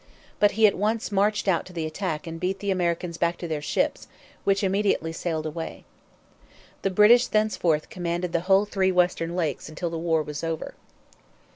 But 0.39 0.53
he 0.53 0.65
at 0.65 0.73
once 0.73 1.11
marched 1.11 1.47
out 1.47 1.63
to 1.67 1.73
the 1.73 1.85
attack 1.85 2.25
and 2.25 2.39
beat 2.39 2.57
the 2.57 2.71
Americans 2.71 3.19
back 3.19 3.37
to 3.37 3.47
their 3.47 3.61
ships, 3.61 4.07
which 4.45 4.63
immediately 4.63 5.13
sailed 5.13 5.45
away. 5.45 5.83
The 6.81 6.89
British 6.89 7.27
thenceforth 7.27 7.91
commanded 7.91 8.33
the 8.33 8.39
whole 8.49 8.65
three 8.65 8.91
western 8.91 9.35
lakes 9.35 9.69
until 9.69 9.91
the 9.91 9.99
war 9.99 10.23
was 10.23 10.43
over. 10.43 10.73